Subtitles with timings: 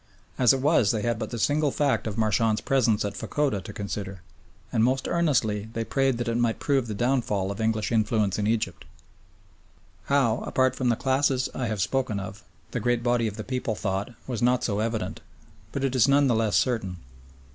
[0.39, 3.71] As it was they had but the single fact of Marchand's presence at Fachoda to
[3.71, 4.23] consider,
[4.73, 8.47] and most earnestly they prayed that it might prove the downfall of English influence in
[8.47, 8.83] Egypt.
[10.05, 13.75] How, apart from the classes I have spoken of, the great body of the people
[13.75, 15.21] thought was not so evident,
[15.71, 16.97] but it is none the less certain.